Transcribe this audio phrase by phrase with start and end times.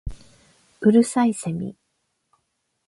[0.81, 1.77] 五月蠅いセミ